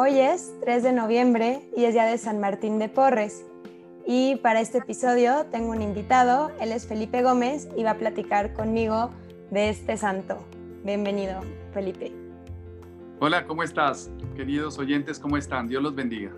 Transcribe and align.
Hoy 0.00 0.20
es 0.20 0.54
3 0.60 0.84
de 0.84 0.92
noviembre 0.92 1.60
y 1.76 1.82
es 1.82 1.92
día 1.92 2.04
de 2.04 2.18
San 2.18 2.38
Martín 2.38 2.78
de 2.78 2.88
Porres. 2.88 3.44
Y 4.06 4.36
para 4.36 4.60
este 4.60 4.78
episodio 4.78 5.46
tengo 5.50 5.72
un 5.72 5.82
invitado, 5.82 6.52
él 6.60 6.70
es 6.70 6.86
Felipe 6.86 7.20
Gómez 7.20 7.66
y 7.76 7.82
va 7.82 7.90
a 7.90 7.98
platicar 7.98 8.52
conmigo 8.52 9.10
de 9.50 9.70
este 9.70 9.96
santo. 9.96 10.38
Bienvenido, 10.84 11.40
Felipe. 11.74 12.12
Hola, 13.18 13.44
¿cómo 13.44 13.64
estás? 13.64 14.08
Queridos 14.36 14.78
oyentes, 14.78 15.18
¿cómo 15.18 15.36
están? 15.36 15.66
Dios 15.66 15.82
los 15.82 15.96
bendiga. 15.96 16.30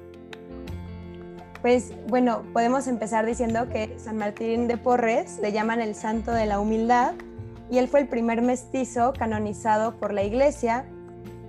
Pues 1.60 1.92
bueno, 2.08 2.44
podemos 2.54 2.86
empezar 2.86 3.26
diciendo 3.26 3.68
que 3.68 3.94
San 3.98 4.16
Martín 4.16 4.68
de 4.68 4.78
Porres 4.78 5.38
le 5.38 5.52
llaman 5.52 5.82
el 5.82 5.94
santo 5.94 6.32
de 6.32 6.46
la 6.46 6.60
humildad 6.60 7.12
y 7.70 7.76
él 7.76 7.88
fue 7.88 8.00
el 8.00 8.08
primer 8.08 8.40
mestizo 8.40 9.12
canonizado 9.12 9.98
por 9.98 10.14
la 10.14 10.22
iglesia 10.22 10.86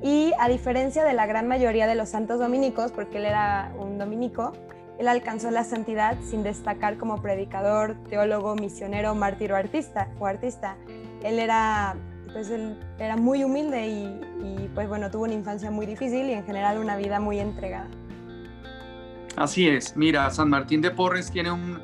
y 0.01 0.33
a 0.39 0.49
diferencia 0.49 1.03
de 1.03 1.13
la 1.13 1.27
gran 1.27 1.47
mayoría 1.47 1.85
de 1.87 1.95
los 1.95 2.09
santos 2.09 2.39
dominicos, 2.39 2.91
porque 2.91 3.17
él 3.17 3.25
era 3.25 3.71
un 3.77 3.97
dominico, 3.99 4.53
él 4.97 5.07
alcanzó 5.07 5.51
la 5.51 5.63
santidad 5.63 6.17
sin 6.23 6.43
destacar 6.43 6.97
como 6.97 7.21
predicador, 7.21 7.95
teólogo, 8.09 8.55
misionero, 8.55 9.15
mártir 9.15 9.51
o 9.51 9.55
artista. 9.55 10.09
O 10.19 10.25
artista. 10.25 10.75
Él 11.23 11.39
era, 11.39 11.95
pues 12.33 12.49
él 12.49 12.79
era 12.99 13.15
muy 13.15 13.43
humilde 13.43 13.87
y, 13.87 14.69
pues 14.73 14.87
bueno, 14.87 15.09
tuvo 15.09 15.23
una 15.23 15.33
infancia 15.33 15.71
muy 15.71 15.85
difícil 15.85 16.29
y 16.29 16.33
en 16.33 16.45
general 16.45 16.77
una 16.77 16.97
vida 16.97 17.19
muy 17.19 17.39
entregada. 17.39 17.89
Así 19.37 19.67
es, 19.67 19.95
mira, 19.95 20.29
San 20.29 20.49
Martín 20.49 20.81
de 20.81 20.91
Porres 20.91 21.31
tiene 21.31 21.51
un, 21.51 21.79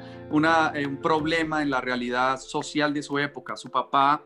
eh, 0.75 0.85
un 0.85 0.97
problema 0.97 1.61
en 1.61 1.69
la 1.69 1.81
realidad 1.81 2.37
social 2.37 2.93
de 2.93 3.01
su 3.01 3.17
época. 3.19 3.55
Su 3.55 3.71
papá 3.71 4.21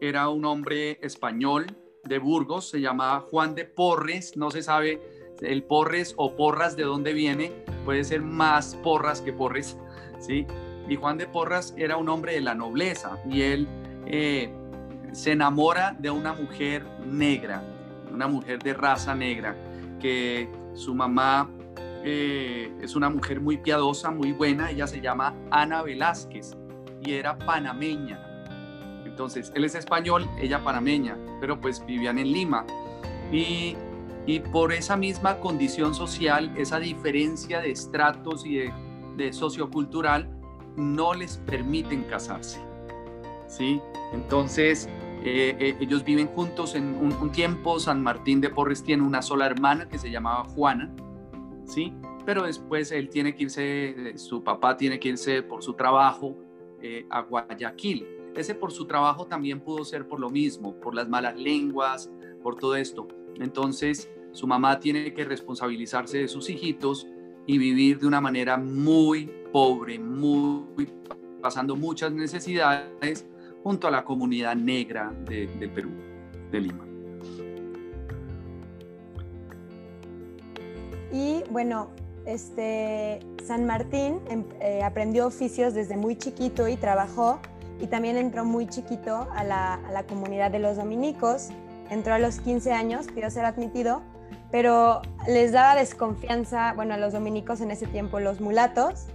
era 0.00 0.28
un 0.28 0.44
hombre 0.44 0.98
español 1.02 1.66
de 2.04 2.18
Burgos, 2.18 2.68
se 2.68 2.80
llamaba 2.80 3.20
Juan 3.20 3.54
de 3.54 3.64
Porres, 3.64 4.36
no 4.36 4.50
se 4.50 4.62
sabe 4.62 5.00
el 5.40 5.62
Porres 5.62 6.14
o 6.16 6.34
Porras 6.36 6.76
de 6.76 6.84
dónde 6.84 7.12
viene, 7.12 7.52
puede 7.84 8.04
ser 8.04 8.22
más 8.22 8.76
Porras 8.82 9.20
que 9.20 9.32
Porres, 9.32 9.76
¿sí? 10.20 10.46
Y 10.88 10.96
Juan 10.96 11.18
de 11.18 11.26
Porras 11.26 11.74
era 11.76 11.96
un 11.96 12.08
hombre 12.08 12.34
de 12.34 12.40
la 12.40 12.54
nobleza 12.54 13.22
y 13.28 13.42
él 13.42 13.68
eh, 14.06 14.50
se 15.12 15.32
enamora 15.32 15.96
de 15.98 16.10
una 16.10 16.32
mujer 16.32 16.84
negra, 17.06 17.62
una 18.12 18.26
mujer 18.26 18.58
de 18.62 18.74
raza 18.74 19.14
negra, 19.14 19.54
que 20.00 20.48
su 20.74 20.94
mamá 20.94 21.50
eh, 22.04 22.72
es 22.80 22.96
una 22.96 23.10
mujer 23.10 23.40
muy 23.40 23.58
piadosa, 23.58 24.10
muy 24.10 24.32
buena, 24.32 24.70
ella 24.70 24.86
se 24.86 25.00
llama 25.00 25.34
Ana 25.50 25.82
Velázquez 25.82 26.56
y 27.02 27.12
era 27.12 27.38
panameña. 27.38 28.27
Entonces, 29.18 29.50
él 29.56 29.64
es 29.64 29.74
español, 29.74 30.30
ella 30.40 30.62
panameña, 30.62 31.16
pero 31.40 31.60
pues 31.60 31.84
vivían 31.84 32.20
en 32.20 32.30
Lima. 32.30 32.64
Y, 33.32 33.74
y 34.26 34.38
por 34.38 34.72
esa 34.72 34.96
misma 34.96 35.40
condición 35.40 35.92
social, 35.92 36.52
esa 36.56 36.78
diferencia 36.78 37.58
de 37.58 37.72
estratos 37.72 38.46
y 38.46 38.58
de, 38.58 38.72
de 39.16 39.32
sociocultural, 39.32 40.30
no 40.76 41.14
les 41.14 41.38
permiten 41.38 42.04
casarse. 42.04 42.60
¿Sí? 43.48 43.80
Entonces, 44.12 44.88
eh, 45.24 45.56
eh, 45.58 45.76
ellos 45.80 46.04
viven 46.04 46.28
juntos 46.28 46.76
en 46.76 46.94
un, 46.94 47.32
tiempo. 47.32 47.80
San 47.80 48.00
Martín 48.00 48.40
de 48.40 48.50
Porres 48.50 48.84
tiene 48.84 49.02
una 49.02 49.20
sola 49.20 49.46
hermana 49.46 49.88
que 49.88 49.98
se 49.98 50.12
llamaba 50.12 50.44
Juana, 50.44 50.94
¿sí? 51.64 51.92
Pero 52.24 52.44
después 52.44 52.92
él 52.92 53.08
tiene 53.08 53.34
que 53.34 53.42
irse, 53.42 54.16
su 54.16 54.44
papá 54.44 54.76
tiene 54.76 55.00
que 55.00 55.08
irse 55.08 55.42
por 55.42 55.64
su 55.64 55.74
trabajo 55.74 56.36
eh, 56.80 57.04
a 57.10 57.22
Guayaquil. 57.22 58.17
Ese 58.38 58.54
por 58.54 58.70
su 58.70 58.86
trabajo 58.86 59.26
también 59.26 59.58
pudo 59.58 59.84
ser 59.84 60.06
por 60.06 60.20
lo 60.20 60.30
mismo, 60.30 60.72
por 60.74 60.94
las 60.94 61.08
malas 61.08 61.36
lenguas, 61.36 62.08
por 62.40 62.54
todo 62.54 62.76
esto. 62.76 63.08
Entonces, 63.40 64.08
su 64.30 64.46
mamá 64.46 64.78
tiene 64.78 65.12
que 65.12 65.24
responsabilizarse 65.24 66.18
de 66.18 66.28
sus 66.28 66.48
hijitos 66.48 67.08
y 67.48 67.58
vivir 67.58 67.98
de 67.98 68.06
una 68.06 68.20
manera 68.20 68.56
muy 68.56 69.28
pobre, 69.52 69.98
muy 69.98 70.88
pasando 71.42 71.74
muchas 71.74 72.12
necesidades 72.12 73.26
junto 73.64 73.88
a 73.88 73.90
la 73.90 74.04
comunidad 74.04 74.54
negra 74.54 75.12
de, 75.24 75.48
Perú, 75.74 75.90
de 76.52 76.60
Lima. 76.60 76.86
Y 81.12 81.42
bueno, 81.50 81.90
este, 82.24 83.18
San 83.44 83.66
Martín 83.66 84.20
em, 84.30 84.44
eh, 84.60 84.84
aprendió 84.84 85.26
oficios 85.26 85.74
desde 85.74 85.96
muy 85.96 86.14
chiquito 86.14 86.68
y 86.68 86.76
trabajó 86.76 87.40
y 87.80 87.86
también 87.86 88.16
entró 88.16 88.44
muy 88.44 88.66
chiquito 88.66 89.28
a 89.34 89.44
la, 89.44 89.74
a 89.74 89.92
la, 89.92 90.02
comunidad 90.04 90.50
de 90.50 90.58
los 90.58 90.76
dominicos. 90.76 91.50
Entró 91.90 92.14
a 92.14 92.18
los 92.18 92.40
15 92.40 92.72
años, 92.72 93.06
pidió 93.06 93.30
ser 93.30 93.44
admitido, 93.44 94.02
pero 94.50 95.02
les 95.26 95.52
daba 95.52 95.74
desconfianza, 95.74 96.72
bueno, 96.74 96.94
a 96.94 96.96
los 96.96 97.12
dominicos 97.12 97.60
en 97.60 97.70
ese 97.70 97.86
tiempo, 97.86 98.20
los 98.20 98.40
mulatos. 98.40 99.06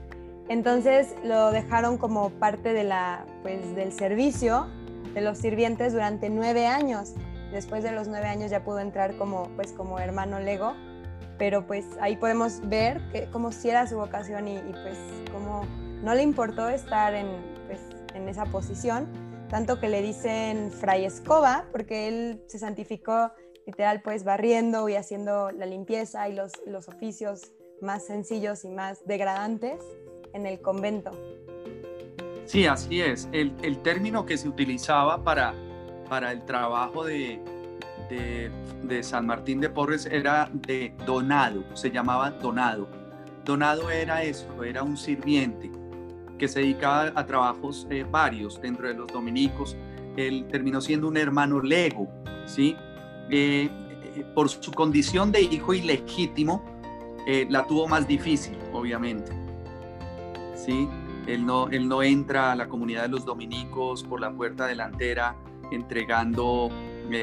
Entonces 0.50 1.16
lo 1.24 1.52
dejaron 1.52 1.98
como 1.98 2.30
parte 2.32 2.74
de 2.74 2.84
la, 2.84 3.26
pues, 3.42 3.76
del 3.76 3.92
servicio 3.92 4.68
de 5.14 5.22
los 5.22 5.38
sirvientes 5.38 5.94
durante 5.94 6.30
nueve 6.30 6.68
años. 6.68 7.14
Después 7.52 7.84
de 7.84 7.92
los 7.92 8.08
nueve 8.08 8.28
años 8.28 8.50
ya 8.50 8.64
pudo 8.64 8.80
entrar 8.80 9.16
como, 9.18 9.50
pues, 9.56 9.72
como 9.74 10.00
hermano 10.00 10.40
lego 10.40 10.74
pero 11.36 11.66
pues 11.66 11.86
ahí 12.00 12.16
podemos 12.16 12.62
ver 12.70 13.02
que, 13.12 13.28
cómo 13.32 13.52
si 13.52 13.68
era 13.68 13.88
su 13.88 13.98
vocación 13.98 14.48
y, 14.48 14.56
y, 14.56 14.72
pues 14.84 14.98
cómo 15.32 15.66
no 16.04 16.14
le 16.14 16.22
importó 16.22 16.70
estar 16.70 17.16
en, 17.16 17.53
en 18.14 18.30
esa 18.30 18.46
posición, 18.46 19.08
tanto 19.50 19.80
que 19.80 19.90
le 19.90 20.02
dicen 20.02 20.72
Fray 20.72 21.06
Escoba, 21.06 21.66
porque 21.72 22.08
él 22.08 22.44
se 22.48 22.60
santificó 22.60 23.32
literal 23.66 24.02
pues 24.02 24.24
barriendo 24.24 24.90
y 24.90 24.96
haciendo 24.96 25.52
la 25.52 25.66
limpieza 25.66 26.28
y 26.28 26.34
los, 26.34 26.52
los 26.66 26.88
oficios 26.90 27.54
más 27.82 28.06
sencillos 28.06 28.66
y 28.66 28.70
más 28.70 29.06
degradantes 29.06 29.82
en 30.34 30.46
el 30.46 30.62
convento. 30.62 31.12
Sí, 32.46 32.66
así 32.66 33.02
es. 33.02 33.30
El, 33.32 33.54
el 33.62 33.82
término 33.82 34.26
que 34.26 34.38
se 34.38 34.48
utilizaba 34.48 35.24
para, 35.24 35.54
para 36.10 36.32
el 36.32 36.44
trabajo 36.46 37.06
de, 37.06 37.40
de, 38.10 38.52
de, 38.84 39.04
San 39.04 39.26
Martín 39.26 39.62
de 39.62 39.70
Porres 39.70 40.06
era 40.06 40.50
de 40.52 40.94
donado, 41.06 41.64
se 41.76 41.90
llamaba 41.90 42.32
donado. 42.32 42.88
Donado 43.46 43.90
era 43.90 44.24
eso, 44.24 44.64
era 44.64 44.84
un 44.84 44.98
sirviente 44.98 45.70
que 46.38 46.48
se 46.48 46.60
dedicaba 46.60 47.12
a 47.16 47.26
trabajos 47.26 47.88
eh, 47.90 48.06
varios 48.10 48.62
dentro 48.62 48.88
de 48.88 48.94
los 48.94 49.08
dominicos. 49.08 49.76
Él 50.16 50.46
terminó 50.52 50.82
siendo 50.82 51.08
un 51.08 51.18
hermano 51.18 51.62
lego, 51.62 52.10
¿sí? 52.46 52.76
Eh, 53.30 53.70
eh, 54.16 54.26
por 54.36 54.50
su 54.50 54.72
condición 54.72 55.32
de 55.32 55.42
hijo 55.42 55.74
ilegítimo, 55.74 56.64
la 57.50 57.66
tuvo 57.66 57.88
más 57.88 58.06
difícil, 58.06 58.58
obviamente. 58.74 59.32
¿Sí? 60.56 60.90
Él 61.26 61.46
no, 61.46 61.70
él 61.70 61.88
no 61.88 62.04
entra 62.04 62.52
a 62.52 62.56
la 62.56 62.68
comunidad 62.68 63.04
de 63.04 63.10
los 63.10 63.24
dominicos 63.24 64.04
por 64.04 64.20
la 64.20 64.30
puerta 64.30 64.68
delantera 64.68 65.34
entregando 65.72 66.70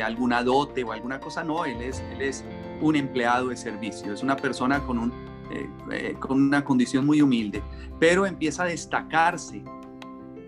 alguna 0.03 0.43
dote 0.43 0.85
o 0.85 0.93
alguna 0.93 1.21
cosa, 1.21 1.45
no, 1.45 1.67
él 1.67 1.83
es, 1.83 2.01
él 2.13 2.23
es 2.23 2.45
un 2.81 2.97
empleado 2.97 3.49
de 3.49 3.57
servicio, 3.57 4.13
es 4.13 4.23
una 4.23 4.37
persona 4.37 4.81
con, 4.81 4.99
un, 4.99 5.13
eh, 5.51 5.69
eh, 5.93 6.15
con 6.19 6.41
una 6.41 6.65
condición 6.65 7.07
muy 7.07 7.21
humilde, 7.23 7.63
pero 7.99 8.27
empieza 8.27 8.63
a 8.65 8.67
destacarse 8.67 9.63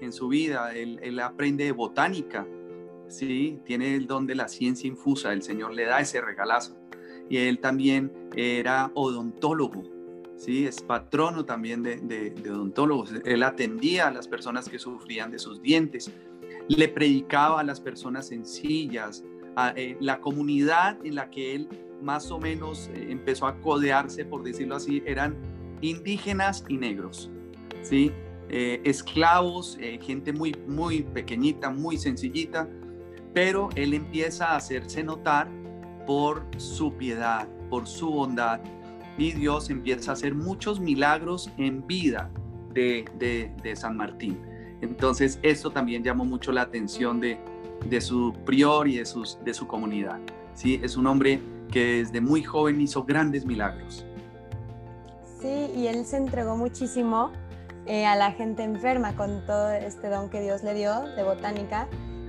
en 0.01 0.13
su 0.13 0.29
vida, 0.29 0.73
él, 0.75 1.19
aprende 1.21 1.71
botánica, 1.73 2.47
¿sí? 3.09 3.61
tiene 3.65 3.95
el 3.95 4.07
don 4.07 4.27
de 4.27 4.35
la 4.35 4.49
ciencia 4.49 4.89
infusa, 4.89 5.33
el 5.33 5.43
Señor 5.43 5.75
le 5.75 5.85
da 5.85 6.01
ese 6.01 6.21
regalazo, 6.21 6.77
y 7.29 7.37
él 7.37 7.61
también 7.61 8.13
era 8.35 8.91
odontólogo, 8.95 9.83
¿sí? 10.37 10.67
es 10.67 10.81
patrono 10.81 11.45
también 11.45 11.83
de 11.83 12.51
odontólogos, 12.51 13.13
él 13.25 13.43
atendía 13.43 14.09
a 14.09 14.11
las 14.11 14.27
personas 14.27 14.69
que 14.69 14.79
sufrían 14.79 15.31
de 15.31 15.39
sus 15.39 15.63
dientes, 15.63 16.13
le 16.69 16.89
predicaba 16.89 17.61
a 17.61 17.65
las 17.65 17.81
personas 17.81 18.29
sencillas, 18.29 19.25
eh, 19.57 19.97
la 20.01 20.21
comunidad 20.21 20.99
en 21.05 21.15
la 21.15 21.31
que 21.31 21.55
él 21.55 21.69
más 22.01 22.31
o 22.31 22.39
menos 22.39 22.91
eh, 22.95 23.09
empezó 23.11 23.47
a 23.47 23.61
codearse, 23.61 24.25
por 24.25 24.43
decirlo 24.43 24.77
así, 24.77 25.03
eran 25.07 25.37
indígenas 25.81 26.65
y 26.69 26.77
negros, 26.77 27.31
¿sí? 27.83 28.13
Eh, 28.49 28.81
esclavos, 28.85 29.79
gente 30.03 30.33
muy, 30.33 30.55
muy 30.67 31.03
pequeñita, 31.03 31.71
muy 31.71 31.97
sencillita, 31.97 32.69
pero 33.33 33.71
él 33.77 33.95
empieza 33.95 34.53
a 34.53 34.57
hacerse 34.57 35.03
notar 35.03 35.49
por 36.07 36.45
su 36.59 36.93
piedad, 36.95 37.49
por 37.71 37.87
su 37.87 38.11
bondad, 38.11 38.61
y 39.17 39.33
Dios 39.33 39.71
empieza 39.71 40.11
a 40.11 40.15
hacer 40.15 40.35
muchos 40.35 40.81
milagros 40.81 41.51
en 41.57 41.87
vida 41.87 42.31
de, 42.75 43.05
de, 43.19 43.53
de 43.63 43.77
San 43.77 43.97
Martín. 43.97 44.39
Entonces, 44.83 45.39
esto 45.43 45.71
también 45.71 46.03
llamó 46.03 46.25
mucho 46.25 46.53
la 46.53 46.63
atención 46.63 47.21
de, 47.21 47.39
de 47.89 48.01
su 48.01 48.33
prior 48.45 48.89
y 48.89 48.99
de, 48.99 49.07
sus, 49.07 49.39
de 49.45 49.55
su 49.55 49.67
comunidad. 49.67 50.19
¿sí? 50.55 50.81
Es 50.83 50.97
un 50.97 51.07
hombre 51.07 51.41
que 51.71 52.05
desde 52.05 52.21
muy 52.21 52.43
joven 52.43 52.81
hizo 52.81 53.05
grandes 53.05 53.45
milagros. 53.45 54.05
Sí, 55.41 55.71
y 55.75 55.87
él 55.87 56.05
se 56.05 56.19
entregó 56.19 56.57
muchísimo 56.57 57.33
eh, 57.87 58.07
a 58.07 58.15
la 58.15 58.31
gente 58.33 58.63
enferma 58.63 59.17
con 59.17 59.45
todo 59.45 59.73
este 59.73 60.09
don 60.09 60.31
que 60.31 60.41
Dios 60.41 60.63
le 60.63 60.75
dio 60.75 61.01
de 61.17 61.25
botánica, 61.25 61.89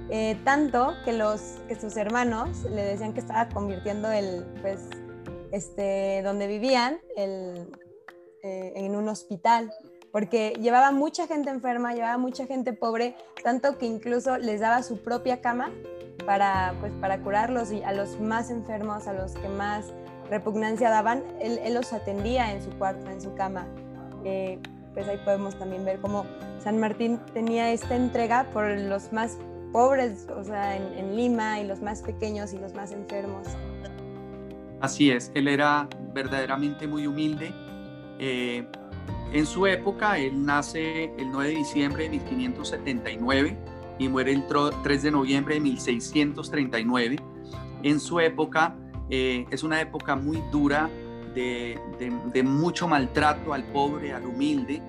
eh, 0.09 0.35
tanto 0.43 0.93
que, 1.05 1.13
los, 1.13 1.61
que 1.67 1.75
sus 1.75 1.95
hermanos 1.95 2.63
le 2.63 2.83
decían 2.83 3.13
que 3.13 3.19
estaba 3.19 3.49
convirtiendo 3.49 4.11
el, 4.11 4.45
pues, 4.61 4.89
este, 5.51 6.21
donde 6.23 6.47
vivían, 6.47 6.97
el, 7.15 7.67
eh, 8.41 8.73
en 8.75 8.95
un 8.95 9.07
hospital, 9.07 9.71
porque 10.13 10.53
llevaba 10.61 10.91
mucha 10.91 11.25
gente 11.25 11.49
enferma, 11.49 11.95
llevaba 11.95 12.19
mucha 12.19 12.45
gente 12.45 12.71
pobre, 12.71 13.15
tanto 13.43 13.79
que 13.79 13.87
incluso 13.87 14.37
les 14.37 14.61
daba 14.61 14.83
su 14.83 14.99
propia 14.99 15.41
cama 15.41 15.71
para, 16.27 16.75
pues, 16.79 16.93
para 17.01 17.19
curarlos 17.19 17.71
y 17.71 17.81
a 17.81 17.91
los 17.93 18.19
más 18.19 18.51
enfermos, 18.51 19.07
a 19.07 19.13
los 19.13 19.33
que 19.33 19.49
más 19.49 19.91
repugnancia 20.29 20.91
daban, 20.91 21.23
él, 21.41 21.59
los 21.73 21.93
atendía 21.93 22.53
en 22.53 22.61
su 22.61 22.69
cuarto, 22.77 23.09
en 23.09 23.21
su 23.21 23.33
cama. 23.33 23.65
Eh, 24.23 24.59
pues 24.93 25.07
ahí 25.07 25.17
podemos 25.25 25.57
también 25.57 25.83
ver 25.83 25.99
cómo 25.99 26.27
San 26.59 26.79
Martín 26.79 27.19
tenía 27.33 27.71
esta 27.71 27.95
entrega 27.95 28.45
por 28.53 28.69
los 28.69 29.11
más 29.11 29.39
pobres, 29.71 30.27
o 30.29 30.43
sea, 30.43 30.77
en, 30.77 31.15
Lima, 31.15 31.59
y 31.59 31.65
los 31.65 31.81
más 31.81 32.03
pequeños 32.03 32.53
y 32.53 32.59
los 32.59 32.75
más 32.75 32.91
enfermos. 32.91 33.47
Así 34.79 35.09
es, 35.09 35.31
él 35.33 35.47
era 35.47 35.89
verdaderamente 36.13 36.87
muy 36.87 37.07
humilde. 37.07 37.51
Eh, 38.19 38.63
en 39.33 39.45
su 39.47 39.65
época, 39.65 40.19
él 40.19 40.45
nace 40.45 41.05
el 41.17 41.31
9 41.31 41.49
de 41.49 41.55
diciembre 41.55 42.03
de 42.03 42.09
1579 42.11 43.57
y 43.97 44.07
muere 44.07 44.31
el 44.31 44.43
3 44.83 45.03
de 45.03 45.11
noviembre 45.11 45.55
de 45.55 45.61
1639. 45.61 47.15
En 47.81 47.99
su 47.99 48.19
época, 48.19 48.75
eh, 49.09 49.45
es 49.49 49.63
una 49.63 49.81
época 49.81 50.15
muy 50.15 50.41
dura 50.51 50.89
de, 51.35 51.79
mucho 52.43 52.87
maltrato 52.87 53.53
al 53.53 53.63
pobre, 53.65 54.13
al 54.13 54.25
humilde. 54.25 54.81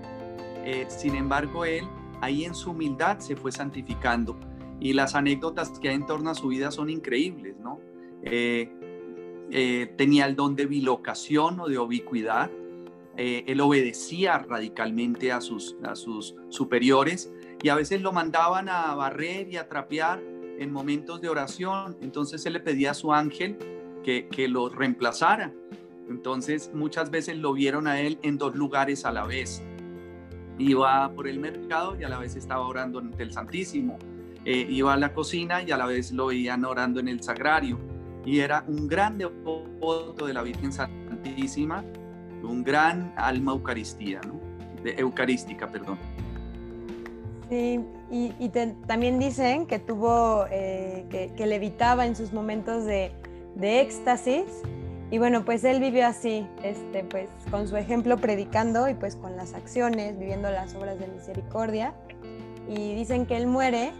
Eh, 0.65 0.87
sin 0.89 1.15
embargo, 1.15 1.65
él 1.65 1.85
ahí 2.21 2.45
en 2.45 2.55
su 2.55 2.71
humildad 2.71 3.19
se 3.19 3.37
fue 3.37 3.51
santificando 3.51 4.39
y 4.81 4.93
las 4.93 5.15
anécdotas 5.15 5.79
que 5.79 5.89
hay 5.89 5.95
en 5.95 6.07
torno 6.07 6.31
a 6.31 6.35
su 6.35 6.49
vida 6.49 6.71
son 6.71 6.91
increíbles, 6.91 7.57
¿no? 7.59 7.81
Eh, 8.23 8.71
tenía 9.97 10.27
el 10.27 10.37
don 10.37 10.57
de 10.57 10.67
bilocación 10.67 11.61
o 11.61 11.69
de 11.69 11.79
ubicuidad. 11.79 12.51
Él 13.17 13.61
obedecía 13.61 14.39
radicalmente 14.39 15.33
a 15.33 15.41
sus, 15.41 15.77
superiores 16.49 17.33
y 17.63 17.69
a 17.69 17.75
veces 17.75 18.03
lo 18.03 18.13
mandaban 18.13 18.69
a 18.69 18.95
barrer 18.95 19.49
y 19.49 19.57
a 19.57 19.69
trapear 19.69 20.23
en 20.59 20.73
momentos 20.73 21.21
de 21.21 21.29
oración. 21.29 21.97
Entonces 22.01 22.45
él 22.47 22.55
le 22.55 22.61
pedía 22.61 22.93
a 22.93 22.95
su 22.95 23.13
ángel 23.13 23.57
que, 24.03 24.29
que 24.29 24.49
lo 24.49 24.69
reemplazara. 24.69 25.53
Entonces 26.09 26.71
muchas 26.75 27.11
veces 27.11 27.39
lo 27.39 27.53
vieron 27.53 27.87
a 27.87 28.01
él 28.01 28.19
en 28.23 28.37
dos 28.39 28.55
lugares 28.55 29.05
a 29.05 29.13
la 29.13 29.25
vez. 29.25 29.63
Iba 30.59 31.11
por 31.13 31.27
el 31.27 31.41
mercado 31.41 31.97
y 31.99 32.05
a 32.05 32.09
la 32.09 32.19
vez 32.19 32.37
estaba 32.37 32.67
orando 32.67 32.99
ante 32.99 33.23
el 33.23 33.33
Santísimo. 33.33 33.99
Eh, 34.45 34.67
iba 34.69 34.93
a 34.93 34.97
la 34.97 35.15
cocina 35.15 35.63
y 35.63 35.71
a 35.71 35.77
la 35.77 35.87
vez 35.87 36.13
lo 36.13 36.27
veían 36.27 36.65
orando 36.65 37.01
en 37.01 37.09
el 37.09 37.23
sagrario. 37.23 37.79
Y 38.25 38.41
era 38.41 38.65
un 38.69 38.87
gran 38.87 39.19
devoto 39.19 40.27
de 40.27 40.35
la 40.35 40.43
Virgen 40.43 40.73
Santísima, 40.73 41.85
un 42.45 42.65
gran 42.65 43.13
alma 43.17 43.53
eucaristía, 43.53 44.21
de, 44.83 44.95
eucarística, 44.99 45.69
perdón. 45.69 45.99
Sí, 47.49 47.81
y, 48.11 48.49
también 48.87 49.19
dicen 49.19 49.67
que 49.67 49.79
tuvo, 49.79 50.47
eh, 50.51 51.05
que, 51.11 51.33
que 51.37 51.47
levitaba 51.47 52.07
en 52.07 52.17
sus 52.17 52.33
momentos 52.33 52.85
de, 52.85 53.13
de 53.55 53.81
éxtasis. 53.81 54.45
Y 55.11 55.19
bueno, 55.19 55.45
pues 55.45 55.63
él 55.65 55.81
vivió 55.81 56.07
así, 56.07 56.47
este, 56.63 57.05
pues 57.05 57.29
con 57.51 57.69
su 57.69 57.77
ejemplo 57.77 58.17
predicando 58.17 58.89
y 58.89 58.95
pues 58.95 59.17
con 59.17 59.37
las 59.37 59.55
acciones, 59.55 60.19
viviendo 60.19 60.51
las 60.51 60.75
obras 60.75 60.99
de 60.99 61.07
misericordia. 61.07 61.95
Y 62.69 62.95
dicen 62.95 63.27
que 63.27 63.37
él 63.37 63.47
muere, 63.47 63.93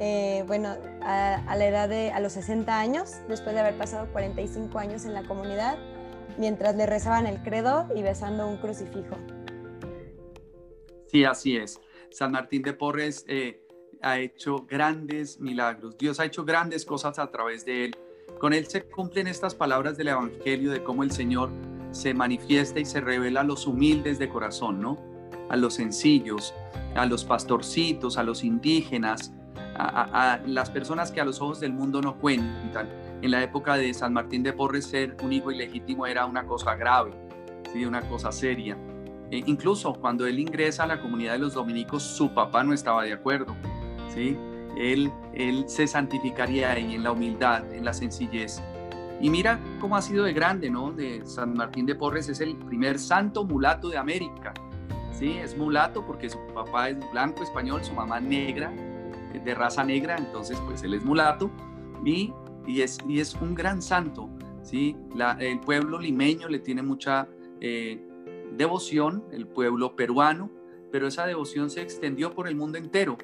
eh, 0.00 0.44
bueno, 0.46 0.74
a, 1.02 1.54
la 1.54 1.66
edad 1.66 1.88
de, 1.88 2.10
a 2.10 2.20
los 2.20 2.32
60 2.32 2.78
años, 2.78 3.16
después 3.28 3.54
de 3.54 3.60
haber 3.60 3.76
pasado 3.76 4.08
45 4.12 4.78
años 4.78 5.04
en 5.04 5.14
la 5.14 5.22
comunidad, 5.22 5.76
mientras 6.36 6.76
le 6.76 6.86
rezaban 6.86 7.26
el 7.26 7.42
credo 7.42 7.86
y 7.94 8.02
besando 8.02 8.46
un 8.46 8.58
crucifijo. 8.58 9.16
Sí, 11.06 11.24
así 11.24 11.56
es. 11.56 11.80
San 12.10 12.32
Martín 12.32 12.62
de 12.62 12.72
Porres 12.74 13.24
eh, 13.28 13.62
ha 14.02 14.18
hecho 14.18 14.66
grandes 14.66 15.40
milagros. 15.40 15.96
Dios 15.96 16.20
ha 16.20 16.24
hecho 16.24 16.44
grandes 16.44 16.84
cosas 16.84 17.18
a 17.18 17.30
través 17.30 17.64
de 17.64 17.86
él 17.86 17.98
con 18.38 18.52
él 18.52 18.66
se 18.68 18.82
cumplen 18.82 19.26
estas 19.26 19.54
palabras 19.54 19.96
del 19.96 20.08
Evangelio 20.08 20.70
de 20.70 20.84
cómo 20.84 21.02
el 21.02 21.10
Señor 21.10 21.50
se 21.90 22.14
manifiesta 22.14 22.78
y 22.78 22.84
se 22.84 23.00
revela 23.00 23.40
a 23.40 23.44
los 23.44 23.66
humildes 23.66 24.20
de 24.20 24.28
corazón, 24.28 24.80
¿no? 24.80 24.96
A 25.48 25.56
los 25.56 25.74
sencillos, 25.74 26.54
a 26.94 27.04
los 27.06 27.24
pastorcitos, 27.24 28.16
a 28.16 28.22
los 28.22 28.44
indígenas, 28.44 29.32
a, 29.74 30.40
las 30.46 30.70
personas 30.70 31.10
que 31.10 31.20
a 31.20 31.24
los 31.24 31.40
ojos 31.40 31.58
del 31.58 31.72
mundo 31.72 32.00
no 32.00 32.18
cuentan. 32.18 32.88
En 33.20 33.32
la 33.32 33.42
época 33.42 33.76
de 33.76 33.92
San 33.94 34.12
Martín 34.12 34.42
de 34.42 34.52
Porres, 34.52 34.86
ser 34.86 35.16
un 35.22 35.32
hijo 35.32 35.50
ilegítimo 35.50 36.06
era 36.06 36.24
una 36.24 36.46
cosa 36.46 36.76
grave, 36.76 37.12
¿sí? 37.72 37.84
una 37.84 38.02
cosa 38.02 38.30
seria. 38.30 38.76
E 39.30 39.42
incluso 39.46 39.92
cuando 39.94 40.26
él 40.26 40.38
ingresa 40.38 40.84
a 40.84 40.86
la 40.86 41.00
comunidad 41.00 41.32
de 41.32 41.40
los 41.40 41.54
dominicos, 41.54 42.02
su 42.02 42.32
papá 42.32 42.62
no 42.62 42.72
estaba 42.72 43.02
de 43.02 43.12
acuerdo. 43.12 43.56
¿sí? 44.14 44.36
Él, 44.76 45.10
él 45.34 45.64
se 45.66 45.86
santificaría 45.86 46.72
ahí 46.72 46.94
en 46.94 47.02
la 47.02 47.10
humildad, 47.10 47.72
en 47.72 47.84
la 47.84 47.92
sencillez. 47.92 48.62
Y 49.20 49.30
mira 49.30 49.58
cómo 49.80 49.96
ha 49.96 50.02
sido 50.02 50.24
de 50.24 50.32
grande, 50.32 50.70
¿no? 50.70 50.92
De 50.92 51.26
San 51.26 51.54
Martín 51.54 51.86
de 51.86 51.96
Porres 51.96 52.28
es 52.28 52.40
el 52.40 52.56
primer 52.56 53.00
santo 53.00 53.44
mulato 53.44 53.88
de 53.88 53.98
América. 53.98 54.54
Sí, 55.10 55.32
es 55.32 55.58
mulato 55.58 56.06
porque 56.06 56.30
su 56.30 56.38
papá 56.54 56.90
es 56.90 56.98
blanco 57.10 57.42
español, 57.42 57.82
su 57.82 57.92
mamá 57.92 58.20
negra, 58.20 58.72
de 59.44 59.54
raza 59.54 59.82
negra, 59.82 60.16
entonces 60.16 60.56
pues 60.66 60.84
él 60.84 60.94
es 60.94 61.04
mulato 61.04 61.50
y, 62.04 62.32
y, 62.66 62.82
es, 62.82 62.98
y 63.08 63.20
es 63.20 63.34
un 63.34 63.54
gran 63.54 63.82
santo. 63.82 64.28
¿sí? 64.62 64.96
el 65.40 65.60
pueblo 65.60 65.98
limeño 65.98 66.48
le 66.48 66.58
tiene 66.58 66.82
mucha 66.82 67.28
eh, 67.60 68.00
devoción, 68.56 69.24
el 69.32 69.46
pueblo 69.46 69.96
peruano, 69.96 70.50
pero 70.90 71.06
esa 71.06 71.26
devoción 71.26 71.70
se 71.70 71.82
extendió 71.82 72.34
por 72.34 72.48
el 72.48 72.56
mundo 72.56 72.78
entero. 72.78 73.16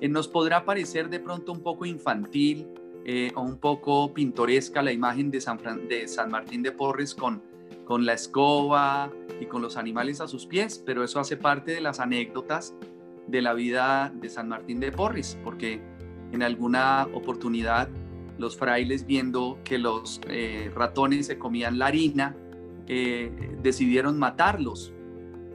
Eh, 0.00 0.08
nos 0.08 0.28
podrá 0.28 0.64
parecer 0.64 1.08
de 1.08 1.20
pronto 1.20 1.52
un 1.52 1.60
poco 1.60 1.86
infantil 1.86 2.68
eh, 3.04 3.32
o 3.34 3.42
un 3.42 3.58
poco 3.58 4.12
pintoresca 4.12 4.82
la 4.82 4.92
imagen 4.92 5.30
de 5.30 5.40
San, 5.40 5.58
de 5.88 6.06
San 6.08 6.30
Martín 6.30 6.62
de 6.62 6.72
Porres 6.72 7.14
con, 7.14 7.42
con 7.84 8.04
la 8.04 8.14
escoba 8.14 9.10
y 9.40 9.46
con 9.46 9.62
los 9.62 9.76
animales 9.76 10.20
a 10.20 10.28
sus 10.28 10.46
pies, 10.46 10.82
pero 10.84 11.02
eso 11.04 11.20
hace 11.20 11.36
parte 11.36 11.72
de 11.72 11.80
las 11.80 12.00
anécdotas 12.00 12.74
de 13.26 13.42
la 13.42 13.54
vida 13.54 14.12
de 14.14 14.28
San 14.28 14.48
Martín 14.48 14.80
de 14.80 14.92
Porres, 14.92 15.38
porque 15.42 15.80
en 16.32 16.42
alguna 16.42 17.08
oportunidad 17.12 17.88
los 18.42 18.56
frailes 18.58 19.06
viendo 19.06 19.58
que 19.64 19.78
los 19.78 20.20
eh, 20.28 20.70
ratones 20.74 21.28
se 21.28 21.38
comían 21.38 21.78
la 21.78 21.86
harina, 21.86 22.36
decidieron 23.62 24.18
matarlos 24.18 24.92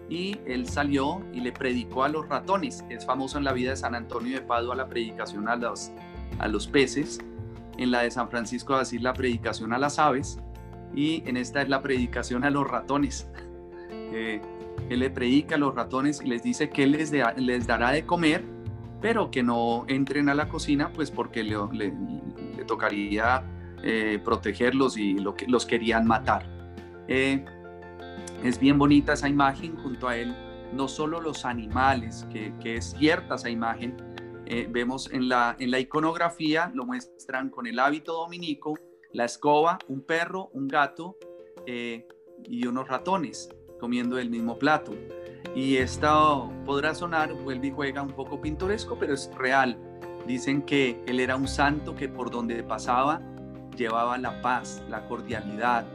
y 0.09 0.37
él 0.45 0.67
salió 0.67 1.21
y 1.33 1.41
le 1.41 1.51
predicó 1.51 2.03
a 2.03 2.09
los 2.09 2.27
ratones. 2.27 2.83
Es 2.89 3.05
famoso 3.05 3.37
en 3.37 3.43
la 3.43 3.53
vida 3.53 3.71
de 3.71 3.75
San 3.75 3.95
Antonio 3.95 4.35
de 4.35 4.41
Padua 4.41 4.75
la 4.75 4.87
predicación 4.87 5.47
a 5.47 5.55
los, 5.55 5.91
a 6.39 6.47
los 6.47 6.67
peces, 6.67 7.19
en 7.77 7.91
la 7.91 8.01
de 8.01 8.11
San 8.11 8.29
Francisco 8.29 8.75
de 8.75 8.81
Asís 8.81 9.01
la 9.01 9.13
predicación 9.13 9.73
a 9.73 9.77
las 9.77 9.99
aves 9.99 10.39
y 10.95 11.21
en 11.27 11.37
esta 11.37 11.61
es 11.61 11.69
la 11.69 11.81
predicación 11.81 12.43
a 12.43 12.49
los 12.49 12.67
ratones. 12.67 13.29
Eh, 14.09 14.39
él 14.89 14.99
le 14.99 15.09
predica 15.09 15.55
a 15.55 15.57
los 15.57 15.75
ratones 15.75 16.21
y 16.23 16.27
les 16.27 16.41
dice 16.41 16.69
que 16.69 16.87
les, 16.87 17.11
les 17.11 17.67
dará 17.67 17.91
de 17.91 18.05
comer, 18.05 18.41
pero 19.01 19.31
que 19.31 19.43
no 19.43 19.83
entren 19.89 20.29
a 20.29 20.33
la 20.33 20.47
cocina, 20.47 20.93
pues 20.93 21.11
porque 21.11 21.43
le, 21.43 21.57
tocaría 22.67 23.43
eh, 23.83 24.19
protegerlos 24.23 24.97
y 24.97 25.15
los 25.15 25.65
querían 25.65 26.05
matar. 26.05 26.45
Eh, 27.07 27.43
es 28.43 28.59
bien 28.59 28.77
bonita 28.77 29.13
esa 29.13 29.29
imagen 29.29 29.75
junto 29.77 30.07
a 30.07 30.17
él, 30.17 30.35
no 30.73 30.87
solo 30.87 31.21
los 31.21 31.45
animales, 31.45 32.27
que, 32.31 32.53
es 32.75 32.95
cierta 32.97 33.35
esa 33.35 33.49
imagen, 33.49 33.97
eh, 34.45 34.67
vemos 34.69 35.11
en 35.11 35.29
la, 35.29 35.55
en 35.59 35.71
la 35.71 35.79
iconografía, 35.79 36.71
lo 36.73 36.85
muestran 36.85 37.49
con 37.49 37.67
el 37.67 37.79
hábito 37.79 38.13
dominico, 38.13 38.77
la 39.13 39.25
escoba, 39.25 39.79
un 39.87 40.01
perro, 40.01 40.49
un 40.53 40.67
gato 40.67 41.17
y 41.65 42.65
unos 42.65 42.87
ratones 42.87 43.49
comiendo 43.79 44.17
el 44.17 44.29
mismo 44.29 44.57
plato. 44.57 44.93
Y 45.55 45.77
esto 45.77 46.51
podrá 46.65 46.93
sonar, 46.93 47.33
vuelve 47.33 47.67
y 47.67 47.71
juega 47.71 48.01
un 48.01 48.11
poco 48.11 48.39
pintoresco, 48.39 48.97
pero 48.99 49.13
es 49.13 49.29
real. 49.35 49.77
Dicen 50.27 50.61
que 50.61 51.01
él 51.07 51.21
era 51.21 51.37
un 51.37 51.47
santo 51.47 51.95
que 51.95 52.09
por 52.09 52.29
donde 52.29 52.61
pasaba 52.61 53.21
llevaba 53.77 54.17
la 54.17 54.41
paz, 54.41 54.83
la 54.89 55.07
cordialidad, 55.07 55.85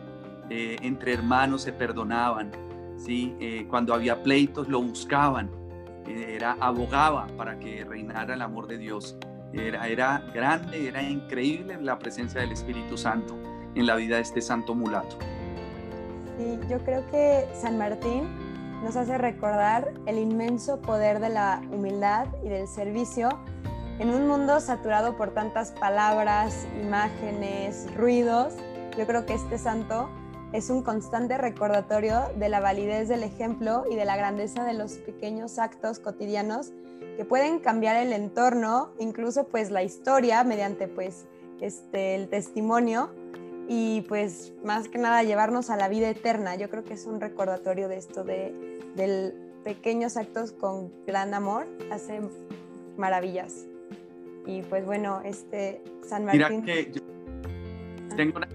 eh, 0.48 0.76
entre 0.80 1.12
hermanos 1.12 1.62
se 1.62 1.72
perdonaban, 1.72 2.50
¿sí? 2.96 3.36
Eh, 3.40 3.66
cuando 3.68 3.92
había 3.92 4.22
pleitos 4.22 4.68
lo 4.68 4.80
buscaban, 4.80 5.50
eh, 6.06 6.36
era, 6.36 6.56
abogaba 6.60 7.26
para 7.36 7.58
que 7.58 7.84
reinara 7.84 8.32
el 8.32 8.40
amor 8.40 8.68
de 8.68 8.78
Dios. 8.78 9.16
Era, 9.52 9.86
era 9.86 10.24
grande, 10.32 10.88
era 10.88 11.02
increíble 11.02 11.76
la 11.82 11.98
presencia 11.98 12.40
del 12.40 12.52
Espíritu 12.52 12.96
Santo 12.96 13.36
en 13.74 13.86
la 13.86 13.96
vida 13.96 14.16
de 14.16 14.22
este 14.22 14.40
santo 14.40 14.74
mulato. 14.74 15.18
Sí, 16.38 16.58
yo 16.70 16.78
creo 16.84 17.06
que 17.10 17.46
San 17.52 17.76
Martín 17.76 18.24
nos 18.82 18.96
hace 18.96 19.18
recordar 19.18 19.92
el 20.06 20.16
inmenso 20.16 20.80
poder 20.80 21.20
de 21.20 21.28
la 21.28 21.60
humildad 21.70 22.28
y 22.42 22.48
del 22.48 22.66
servicio 22.66 23.28
en 24.02 24.10
un 24.10 24.26
mundo 24.26 24.58
saturado 24.58 25.16
por 25.16 25.30
tantas 25.30 25.70
palabras, 25.70 26.66
imágenes, 26.82 27.86
ruidos. 27.94 28.52
Yo 28.98 29.06
creo 29.06 29.26
que 29.26 29.34
este 29.34 29.58
santo 29.58 30.10
es 30.52 30.70
un 30.70 30.82
constante 30.82 31.38
recordatorio 31.38 32.24
de 32.34 32.48
la 32.48 32.58
validez 32.58 33.08
del 33.08 33.22
ejemplo 33.22 33.84
y 33.88 33.94
de 33.94 34.04
la 34.04 34.16
grandeza 34.16 34.64
de 34.64 34.72
los 34.72 34.94
pequeños 34.94 35.60
actos 35.60 36.00
cotidianos 36.00 36.72
que 37.16 37.24
pueden 37.24 37.60
cambiar 37.60 37.94
el 37.94 38.12
entorno, 38.12 38.90
incluso 38.98 39.44
pues 39.44 39.70
la 39.70 39.84
historia 39.84 40.42
mediante 40.42 40.88
pues 40.88 41.26
este, 41.60 42.16
el 42.16 42.28
testimonio 42.28 43.10
y 43.68 44.00
pues 44.08 44.52
más 44.64 44.88
que 44.88 44.98
nada 44.98 45.22
llevarnos 45.22 45.70
a 45.70 45.76
la 45.76 45.86
vida 45.86 46.10
eterna. 46.10 46.56
Yo 46.56 46.68
creo 46.70 46.82
que 46.82 46.94
es 46.94 47.06
un 47.06 47.20
recordatorio 47.20 47.86
de 47.86 47.98
esto, 47.98 48.24
de, 48.24 49.32
pequeños 49.62 50.16
actos 50.16 50.50
con 50.50 50.90
gran 51.06 51.34
amor, 51.34 51.68
hacen 51.92 52.28
maravillas. 52.96 53.68
Y 54.46 54.62
pues 54.62 54.84
bueno, 54.84 55.20
este 55.24 55.82
San 56.02 56.24
Martín... 56.24 56.62
Mira 56.62 56.64
que 56.64 56.92
yo 56.92 57.00
tengo 58.16 58.38
una, 58.38 58.48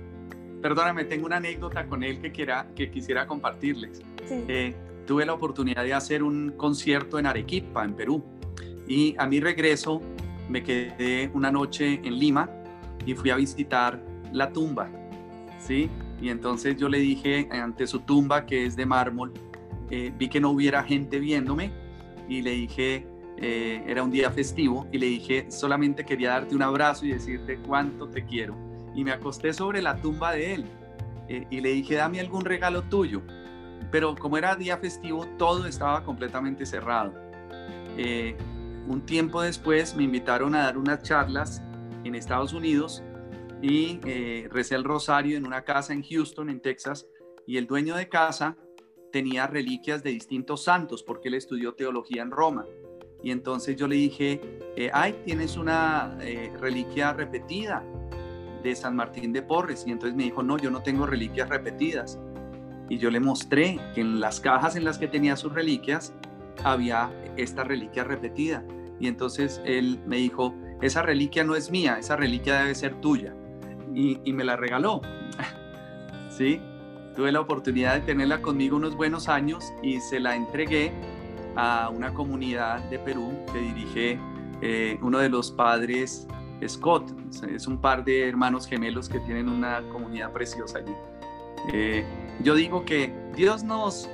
perdóname, 0.62 1.06
tengo 1.06 1.26
una 1.26 1.38
anécdota 1.38 1.86
con 1.88 2.04
él 2.04 2.20
que, 2.20 2.32
quiera, 2.32 2.68
que 2.76 2.90
quisiera 2.90 3.26
compartirles. 3.26 4.02
Eh, 4.30 4.76
tuve 5.06 5.26
la 5.26 5.34
oportunidad 5.34 5.84
de 5.84 5.94
hacer 5.94 6.24
un 6.24 6.54
concierto 6.58 7.18
en 7.20 7.26
Arequipa, 7.26 7.84
en 7.84 7.94
Perú, 7.94 8.24
y 8.88 9.16
a 9.18 9.26
mi 9.26 9.40
regreso 9.40 10.02
me 10.50 10.64
quedé 10.64 11.30
una 11.34 11.52
noche 11.52 12.00
en 12.04 12.20
Lima 12.20 12.50
y 13.06 13.14
fui 13.14 13.30
a 13.30 13.36
visitar 13.36 14.02
la 14.32 14.52
tumba, 14.52 14.90
¿sí? 15.60 15.90
Y 16.22 16.30
entonces 16.30 16.78
yo 16.78 16.90
le 16.90 17.00
dije 17.00 17.48
ante 17.52 17.88
su 17.88 18.00
tumba, 18.02 18.46
que 18.46 18.66
es 18.66 18.76
de 18.76 18.86
mármol, 18.86 19.34
eh, 19.90 20.12
vi 20.18 20.28
que 20.30 20.40
no 20.40 20.52
hubiera 20.52 20.84
gente 20.84 21.20
viéndome 21.20 21.72
y 22.28 22.42
le 22.42 22.52
dije, 22.52 23.06
eh, 23.38 23.84
era 23.88 24.04
un 24.04 24.12
día 24.12 24.32
festivo, 24.32 24.88
y 24.92 24.98
le 24.98 25.06
dije, 25.08 25.52
solamente 25.52 26.06
quería 26.06 26.32
darte 26.32 26.56
un 26.56 26.62
abrazo 26.62 27.06
y 27.06 27.12
decirte 27.12 27.58
cuánto 27.60 28.10
te 28.10 28.26
quiero. 28.26 28.56
Y 28.96 29.04
me 29.04 29.12
acosté 29.12 29.54
sobre 29.54 29.82
la 29.82 30.02
tumba 30.02 30.34
de 30.34 30.56
él 30.56 30.66
eh, 31.28 31.46
y 31.50 31.62
le 31.62 31.70
dije, 31.70 31.96
dame 31.96 32.20
algún 32.20 32.46
regalo 32.46 32.84
tuyo. 32.84 33.22
Pero 33.92 34.16
como 34.16 34.38
era 34.38 34.56
día 34.56 34.78
festivo, 34.78 35.26
todo 35.38 35.66
estaba 35.68 36.04
completamente 36.04 36.66
cerrado. 36.66 37.14
un 38.88 39.02
tiempo 39.06 39.42
después 39.42 39.96
me 39.96 40.04
invitaron 40.04 40.56
a 40.56 40.64
dar 40.64 40.78
unas 40.78 41.04
charlas 41.04 41.62
en 42.04 42.16
Estados 42.16 42.54
Unidos 42.54 43.04
y 43.62 44.00
eh, 44.06 44.48
recé 44.52 44.76
el 44.76 44.84
rosario 44.84 45.38
en 45.38 45.46
una 45.46 45.64
casa 45.64 45.94
en 45.94 46.04
Houston, 46.04 46.50
en 46.50 46.62
Texas, 46.62 47.08
y 47.46 47.58
el 47.58 47.68
dueño 47.68 47.96
de 47.96 48.10
casa 48.10 48.58
tenía 49.12 49.48
reliquias 49.48 50.04
de 50.04 50.12
distintos 50.12 50.64
santos 50.64 51.04
porque 51.04 51.30
él 51.30 51.36
estudió 51.36 51.74
teología 51.74 52.22
en 52.22 52.32
Roma. 52.32 52.66
Y 53.28 53.32
entonces 53.32 53.76
yo 53.76 53.90
le 53.90 53.98
dije, 53.98 54.40
eh, 54.78 54.90
ay, 54.94 55.14
tienes 55.26 55.58
una 55.58 56.18
eh, 56.22 56.50
reliquia 56.62 57.12
repetida 57.12 57.84
de 58.64 58.74
San 58.74 58.96
Martín 58.96 59.34
de 59.34 59.42
Porres. 59.42 59.84
Y 59.86 59.92
entonces 59.92 60.16
me 60.16 60.24
dijo, 60.24 60.44
no, 60.44 60.58
yo 60.58 60.72
no 60.72 60.82
tengo 60.82 61.06
reliquias 61.06 61.50
repetidas. 61.50 62.18
Y 62.88 63.00
yo 63.00 63.12
le 63.12 63.20
mostré 63.20 63.82
que 63.94 64.00
en 64.00 64.22
las 64.22 64.40
cajas 64.40 64.78
en 64.78 64.86
las 64.86 64.98
que 64.98 65.10
tenía 65.10 65.36
sus 65.36 65.52
reliquias 65.52 66.14
había 66.64 67.12
esta 67.36 67.66
reliquia 67.66 68.06
repetida. 68.06 68.64
Y 68.98 69.08
entonces 69.08 69.62
él 69.66 70.00
me 70.06 70.16
dijo, 70.16 70.56
esa 70.82 71.02
reliquia 71.02 71.44
no 71.44 71.58
es 71.58 71.70
mía, 71.70 71.98
esa 72.00 72.16
reliquia 72.16 72.62
debe 72.62 72.76
ser 72.76 72.96
tuya. 73.02 73.36
Y, 73.94 74.32
me 74.32 74.46
la 74.46 74.56
regaló. 74.56 75.02
¿Sí? 76.30 76.62
Tuve 77.14 77.34
la 77.34 77.42
oportunidad 77.42 77.96
de 77.96 78.02
tenerla 78.06 78.42
conmigo 78.42 78.78
unos 78.78 78.96
buenos 78.96 79.28
años 79.28 79.66
y 79.84 80.00
se 80.00 80.22
la 80.22 80.34
entregué 80.34 80.94
a 81.58 81.90
una 81.90 82.14
comunidad 82.14 82.82
de 82.90 83.00
Perú 83.00 83.34
que 83.52 83.60
dirige 83.60 84.20
eh, 84.62 84.98
uno 85.02 85.20
de 85.20 85.30
los 85.30 85.52
padres 85.52 86.28
Scott. 86.66 87.12
Es 87.50 87.68
un 87.68 87.80
par 87.80 88.04
de 88.04 88.28
hermanos 88.28 88.66
gemelos 88.66 89.10
que 89.10 89.20
tienen 89.20 89.50
una 89.50 89.82
comunidad 89.90 90.32
preciosa 90.32 90.80
allí. 90.80 90.94
Eh, 91.74 92.06
yo 92.44 92.56
digo 92.56 92.86
que 92.86 93.14
Dios 93.36 93.64
nos, 93.64 94.10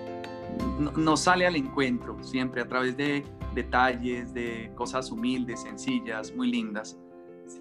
nos 0.97 1.19
sale 1.21 1.45
al 1.45 1.55
encuentro 1.55 2.17
siempre 2.23 2.61
a 2.61 2.67
través 2.67 2.97
de 2.97 3.23
detalles, 3.53 4.33
de 4.33 4.71
cosas 4.75 5.11
humildes, 5.11 5.61
sencillas, 5.61 6.33
muy 6.35 6.49
lindas. 6.49 6.97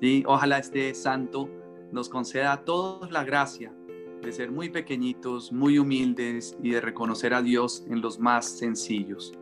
¿sí? 0.00 0.24
Ojalá 0.26 0.58
este 0.58 0.94
santo 0.94 1.48
nos 1.92 2.08
conceda 2.08 2.52
a 2.52 2.64
todos 2.64 3.10
la 3.12 3.22
gracia 3.24 3.72
de 4.22 4.32
ser 4.32 4.50
muy 4.50 4.70
pequeñitos, 4.70 5.52
muy 5.52 5.78
humildes 5.78 6.56
y 6.62 6.70
de 6.70 6.80
reconocer 6.80 7.34
a 7.34 7.42
Dios 7.42 7.84
en 7.88 8.00
los 8.00 8.18
más 8.18 8.46
sencillos. 8.46 9.32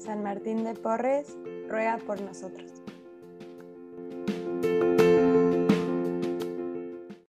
San 0.00 0.22
Martín 0.22 0.64
de 0.64 0.74
Porres 0.74 1.36
ruega 1.68 1.98
por 1.98 2.20
nosotros. 2.22 2.79